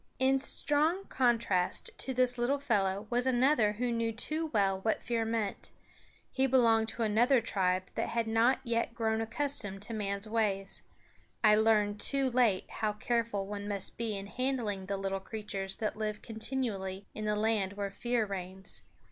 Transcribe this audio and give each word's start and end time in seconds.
In 0.17 0.39
strong 0.39 1.05
contrast 1.05 1.91
to 1.99 2.11
this 2.11 2.39
little 2.39 2.57
fellow 2.57 3.05
was 3.11 3.27
another 3.27 3.73
who 3.73 3.91
knew 3.91 4.11
too 4.11 4.47
well 4.47 4.79
what 4.81 5.03
fear 5.03 5.25
meant. 5.25 5.69
He 6.31 6.47
belonged 6.47 6.87
to 6.89 7.03
another 7.03 7.39
tribe 7.39 7.83
that 7.93 8.09
had 8.09 8.25
not 8.25 8.61
yet 8.63 8.95
grown 8.95 9.21
accustomed 9.21 9.83
to 9.83 9.93
man's 9.93 10.27
ways. 10.27 10.81
I 11.43 11.53
learned 11.53 11.99
too 11.99 12.31
late 12.31 12.67
how 12.67 12.93
careful 12.93 13.45
one 13.45 13.67
must 13.67 13.95
be 13.95 14.17
in 14.17 14.25
handling 14.25 14.87
the 14.87 14.97
little 14.97 15.19
creatures 15.19 15.77
that 15.77 15.95
live 15.95 16.23
continually 16.23 17.05
in 17.13 17.25
the 17.25 17.35
land 17.35 17.73
where 17.73 17.91
fear 17.91 18.25
reigns. 18.25 18.81